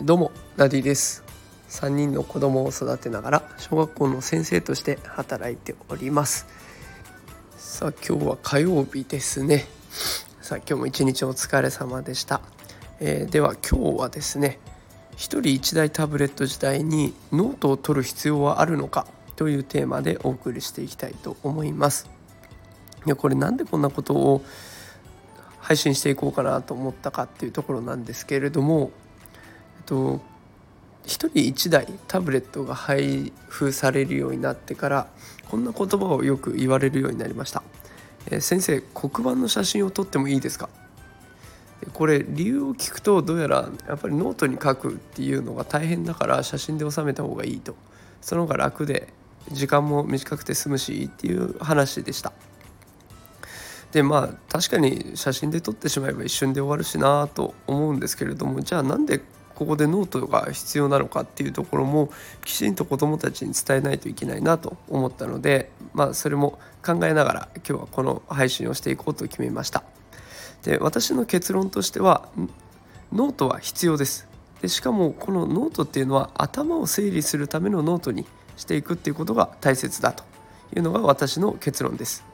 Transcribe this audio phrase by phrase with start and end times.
[0.00, 1.22] どうもダディです。
[1.68, 6.46] 3人の子供を育てながら小学校の先生として働いております。
[7.56, 9.66] さあ今日は火曜日ですね。
[10.40, 12.40] さあ今日も一日お疲れ様でした、
[13.00, 14.58] えー、では今日はですね
[15.16, 22.10] 一人一台タブレット時代にノートを取る必要はあるのかというテーマでお送りしていきたいと思います。
[23.06, 24.44] いやこれなんでこんなことを
[25.62, 28.90] 配信していこうかなと思ったかっていうところなんですけれども、
[29.78, 30.20] えっと、1
[31.06, 35.06] 人1台タブレットが配布されるようになってから
[35.48, 37.62] こんな言葉をよく言われるようになりました、
[38.26, 40.68] えー、先生黒板の写真を撮ってもいいですか？
[41.92, 47.74] これ理由を聞くとどうやらやっぱりノートに書くっていうのが大変だから写真で収めた方がいいと。
[48.20, 49.08] その方が楽で
[49.50, 52.32] 時間も短くて済むしっていう話でした。
[53.92, 59.20] でまあ確かに写真で撮ってしまえば一瞬で終わるしなと思うんですけれどもじゃあなんで
[59.54, 62.10] ここでノートが必要なのかっていうところも
[62.44, 69.84] きちんと子どもたちに伝えないといけないなと思ったのでまあそれも考えながら今日はこの配信をしていこうと決めました。
[70.62, 72.28] で私の結論としては
[73.12, 74.26] ノートは必要です。
[74.62, 80.24] でしかもこのノートっていうのは頭を整理するためのノートにしていくっていうことが大切だと
[80.74, 82.31] いうのが私の結論です。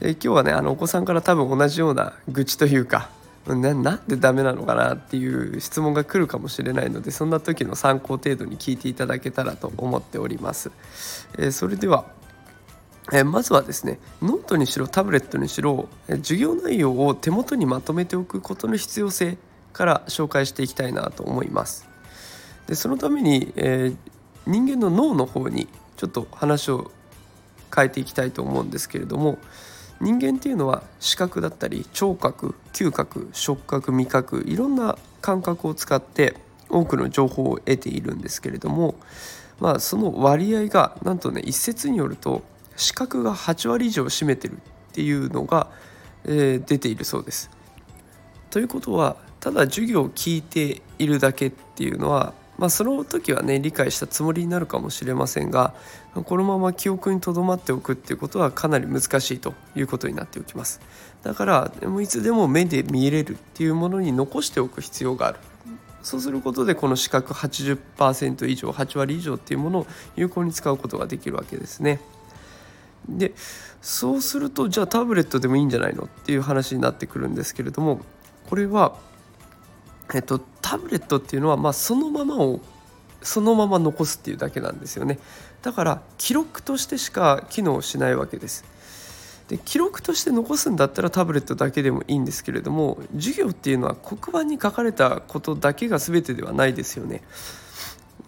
[0.00, 3.10] で今日はねあのお子さんから多分同じような愚痴というか
[3.46, 10.70] ななんでダメなのかなっていう質問が来るかもしれないのでそんな時の参考程度に聞いていただけたらと思っております。
[11.38, 12.04] えー、それでは
[13.12, 19.38] えまずはですねノートにしろタブレットにしろ授業内容を手元にまとめておくことの必要性
[19.72, 21.88] から紹介していきたいなと思います。
[22.66, 23.96] でそのために、えー、
[24.46, 26.90] 人間の脳の方にちょっと話を
[27.74, 29.38] 変えていきたいと思うんですけれども
[30.00, 36.34] 人間っていうのは視覚だったり聴覚嗅覚触覚味覚いろんな感覚を使って
[36.68, 38.94] 多くの情報を得ているんですけれども、
[39.58, 42.42] まあ、その割合がなんとね一説によると
[42.76, 44.58] 視覚が8割以上占めてるっ
[44.92, 45.68] ていうのが、
[46.24, 47.50] えー、出ているそうです。
[48.50, 55.74] ということはただ授業を聞いているだけっていうのはまあ、その時はね理解したつもりになるかもしれませんが
[56.24, 60.80] このまま記憶にとどまっておくっていうことはかなり難しいということになっておきます。
[61.22, 65.38] だからいつでも目で見れるっていうものに残しておく必要がある。
[66.02, 69.86] そうすることでこの視覚80%以上8割以上っていうものを
[70.16, 72.00] 有効に使うことができるわけですね。
[73.08, 73.34] で
[73.82, 78.00] そうするとじゃあタブレットでもいいんじゃないのっていう話になってくるんですけれども
[78.48, 78.96] これは
[80.14, 82.60] えっと、タブレットっていうのは、まあ、そのままを
[83.22, 85.18] そのまま残すっていうだけなんですよね。
[85.62, 88.64] だから記録としてしか機能しないわけです。
[89.48, 97.22] で記録として残すんだったらタブレットだけでもいいんですけれども授業っていうのは黒板に書かれたことだけが全てではないですよね。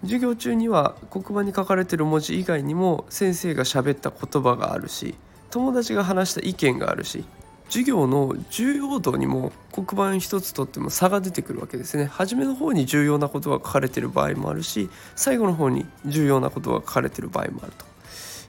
[0.02, 5.14] 授業中には黒板に書かれてる文字以外にも先生が喋った言葉があるし
[5.50, 7.24] 友達が話した意見があるし
[7.70, 12.04] 授業の重要度にも黒板一つとっても差が出てくるわけですね。
[12.04, 17.86] 初めの方に重要なことが書かれてる場合もあるし最後の方に重要なことが書かれてる場合もあると。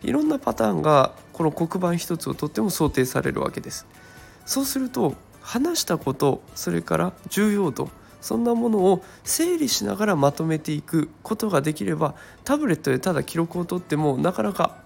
[0.02, 3.86] いろんなパターンがこの黒板一つをとっても想定されるわけです。
[4.46, 7.90] そうすると話したことそれから重要度
[8.22, 14.78] そんなものを整理しながらまとめていくことができればタブレットでただ記録を取ってもなかなか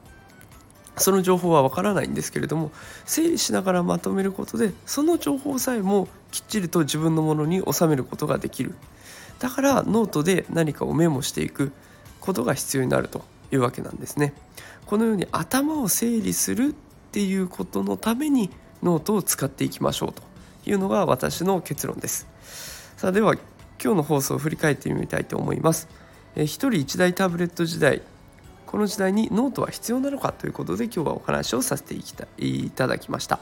[0.98, 2.72] その情報はわからないんですけれども
[3.06, 8.76] 整理しながらまとめることでその情報さえもきっちりと自分のものに収めることができる。
[9.40, 11.72] だからノートで何かをメモしていく
[12.22, 14.34] ことが必要になるというわけなんですね。
[14.86, 16.74] このように頭を整理するっ
[17.12, 18.50] ていうことのために
[18.82, 20.24] ノートを使っていきましょうと
[20.70, 22.28] いうのが私の結論です。
[22.98, 23.36] さあでは
[23.84, 25.88] 今日の放送を振り返ってみたいと思います。
[26.36, 28.02] 一人一台タブレット時代
[28.76, 33.40] この時代にノートは必要なのかということで今日はお話をさせていただきました。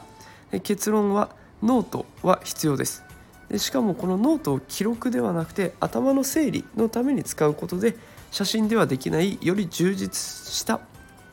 [0.61, 1.29] 結論は
[1.63, 3.03] ノートは必要です。
[3.49, 7.95] でしかもこのノートを記録ではなくて頭の整理のために使うことで
[8.29, 10.81] 写真ではできないより充実した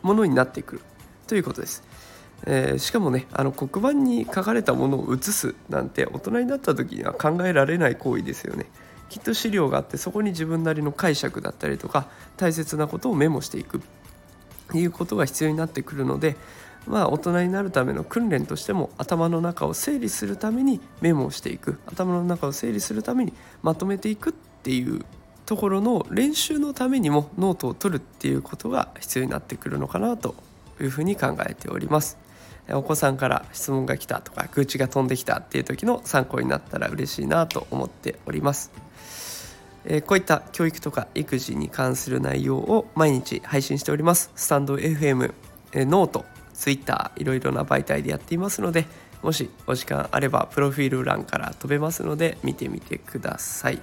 [0.01, 0.81] ものになってくる
[1.27, 1.83] ということです、
[2.47, 8.65] えー、しかもねあの黒板に書かれたものを写すなんて大人になった時には考えられない行為ですよね。
[9.11, 13.83] きっと資料があってそこに自分なりの解釈だったりとか大切なことをメモしていく
[14.73, 16.37] いうことが必要になってくるので
[16.87, 25.05] まあ大人になるための訓練としても頭の中を整理するためにメモをしていく頭の中を整理するためにまとめていくっていう
[25.45, 30.37] ところの練習のためにもノートを取るっていうことが必要になってくるのかなと
[30.81, 32.20] いうふうに考えております。
[32.75, 38.71] お子さんから質問が来たとか愚痴が飛んできたっていう時の参考になったら嬉しいなと思っております。
[39.85, 44.31] えこういった教育とか育児に関する内容を毎日配信しております。
[44.35, 45.33] スタンド FM、
[45.73, 48.85] えノート、ツイッターいろいろな媒体でやっていますので
[49.23, 53.81] もしお時間あればプロフィール欄から飛べますので見てみてください。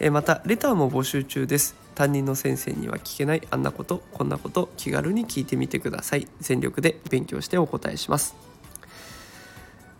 [0.00, 1.76] えまたレターも募集中です。
[1.94, 6.28] 担任の先生には聞けないあんなことこんなこと気軽に聞いてみてください。
[6.40, 8.34] 全力で勉強してお答えします。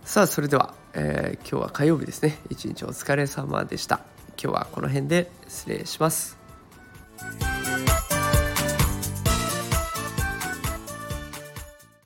[0.04, 2.38] さあそれでは、えー、今日は火曜日ですね。
[2.50, 4.00] 一日お疲れ様でした。
[4.42, 6.36] 今日はこの辺で失礼します。